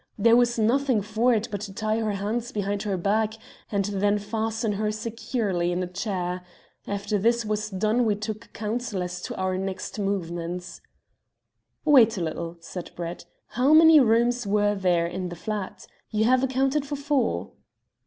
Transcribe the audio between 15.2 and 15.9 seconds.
the flat?